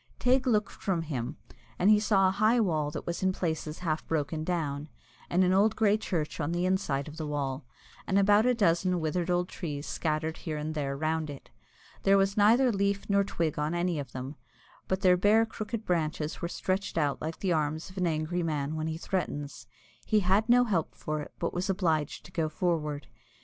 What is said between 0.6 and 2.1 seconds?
from him, and he